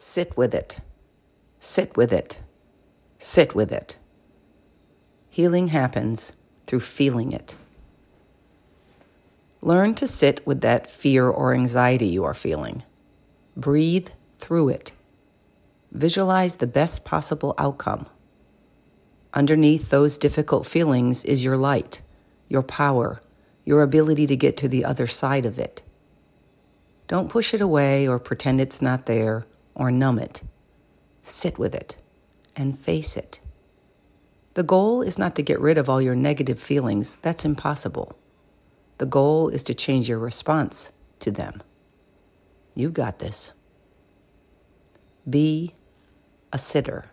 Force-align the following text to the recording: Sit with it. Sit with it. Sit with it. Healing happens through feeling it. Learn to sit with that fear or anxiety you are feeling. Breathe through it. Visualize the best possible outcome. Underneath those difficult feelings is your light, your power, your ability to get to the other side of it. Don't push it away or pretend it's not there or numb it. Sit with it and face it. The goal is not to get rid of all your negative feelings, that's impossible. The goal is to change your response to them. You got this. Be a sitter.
Sit 0.00 0.36
with 0.36 0.54
it. 0.54 0.78
Sit 1.58 1.96
with 1.96 2.12
it. 2.12 2.38
Sit 3.18 3.56
with 3.56 3.72
it. 3.72 3.98
Healing 5.28 5.68
happens 5.68 6.32
through 6.68 6.80
feeling 6.86 7.32
it. 7.32 7.56
Learn 9.60 9.96
to 9.96 10.06
sit 10.06 10.46
with 10.46 10.60
that 10.60 10.88
fear 10.88 11.28
or 11.28 11.52
anxiety 11.52 12.06
you 12.06 12.22
are 12.22 12.32
feeling. 12.32 12.84
Breathe 13.56 14.10
through 14.38 14.68
it. 14.68 14.92
Visualize 15.90 16.56
the 16.56 16.68
best 16.68 17.04
possible 17.04 17.56
outcome. 17.58 18.06
Underneath 19.34 19.90
those 19.90 20.16
difficult 20.16 20.64
feelings 20.64 21.24
is 21.24 21.44
your 21.44 21.56
light, 21.56 22.02
your 22.48 22.62
power, 22.62 23.20
your 23.64 23.82
ability 23.82 24.28
to 24.28 24.36
get 24.36 24.56
to 24.58 24.68
the 24.68 24.84
other 24.84 25.08
side 25.08 25.44
of 25.44 25.58
it. 25.58 25.82
Don't 27.08 27.28
push 27.28 27.52
it 27.52 27.60
away 27.60 28.06
or 28.06 28.20
pretend 28.20 28.60
it's 28.60 28.80
not 28.80 29.06
there 29.06 29.44
or 29.78 29.90
numb 29.90 30.18
it. 30.18 30.42
Sit 31.22 31.58
with 31.58 31.74
it 31.74 31.96
and 32.54 32.78
face 32.78 33.16
it. 33.16 33.40
The 34.54 34.62
goal 34.62 35.02
is 35.02 35.18
not 35.18 35.36
to 35.36 35.42
get 35.42 35.60
rid 35.60 35.78
of 35.78 35.88
all 35.88 36.02
your 36.02 36.16
negative 36.16 36.58
feelings, 36.58 37.16
that's 37.16 37.44
impossible. 37.44 38.18
The 38.98 39.06
goal 39.06 39.48
is 39.48 39.62
to 39.62 39.74
change 39.74 40.08
your 40.08 40.18
response 40.18 40.90
to 41.20 41.30
them. 41.30 41.62
You 42.74 42.90
got 42.90 43.20
this. 43.20 43.54
Be 45.28 45.74
a 46.52 46.58
sitter. 46.58 47.06